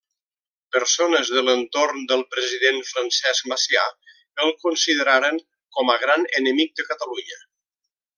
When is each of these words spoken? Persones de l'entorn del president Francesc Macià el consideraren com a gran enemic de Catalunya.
Persones 0.75 1.27
de 1.35 1.41
l'entorn 1.49 1.99
del 2.11 2.23
president 2.35 2.79
Francesc 2.91 3.51
Macià 3.51 3.83
el 4.47 4.53
consideraren 4.65 5.37
com 5.79 5.93
a 5.93 5.99
gran 6.05 6.27
enemic 6.41 6.75
de 6.81 6.87
Catalunya. 6.93 7.39